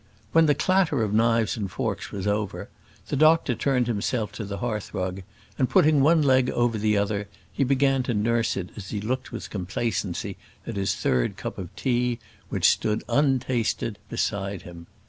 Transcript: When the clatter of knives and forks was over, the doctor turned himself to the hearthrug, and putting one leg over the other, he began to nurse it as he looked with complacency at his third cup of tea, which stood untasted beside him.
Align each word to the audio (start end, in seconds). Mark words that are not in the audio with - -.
When 0.31 0.47
the 0.47 0.55
clatter 0.55 1.03
of 1.03 1.13
knives 1.13 1.55
and 1.55 1.69
forks 1.69 2.11
was 2.11 2.25
over, 2.25 2.69
the 3.09 3.15
doctor 3.15 3.53
turned 3.53 3.85
himself 3.85 4.31
to 4.31 4.43
the 4.45 4.57
hearthrug, 4.57 5.21
and 5.59 5.69
putting 5.69 6.01
one 6.01 6.23
leg 6.23 6.49
over 6.49 6.79
the 6.79 6.97
other, 6.97 7.27
he 7.53 7.63
began 7.63 8.01
to 8.09 8.15
nurse 8.15 8.57
it 8.57 8.71
as 8.75 8.89
he 8.89 8.99
looked 8.99 9.31
with 9.31 9.51
complacency 9.51 10.37
at 10.65 10.75
his 10.75 10.95
third 10.95 11.37
cup 11.37 11.59
of 11.59 11.69
tea, 11.75 12.17
which 12.49 12.67
stood 12.71 13.03
untasted 13.09 13.99
beside 14.09 14.63
him. 14.63 14.87